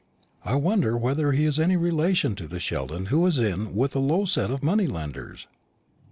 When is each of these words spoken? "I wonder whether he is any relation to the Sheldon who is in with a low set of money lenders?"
"I 0.43 0.55
wonder 0.55 0.97
whether 0.97 1.31
he 1.31 1.45
is 1.45 1.59
any 1.59 1.77
relation 1.77 2.33
to 2.37 2.47
the 2.47 2.59
Sheldon 2.59 3.05
who 3.13 3.23
is 3.27 3.37
in 3.37 3.75
with 3.75 3.95
a 3.95 3.99
low 3.99 4.25
set 4.25 4.49
of 4.49 4.63
money 4.63 4.87
lenders?" 4.87 5.45